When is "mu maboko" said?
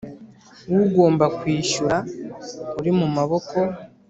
2.97-3.57